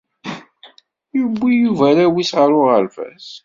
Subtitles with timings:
[1.17, 3.27] Yewwi Yuba arraw-is ɣer uɣerbaz.